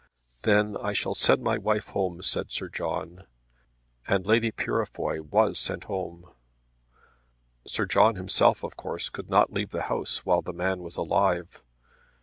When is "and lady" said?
4.07-4.49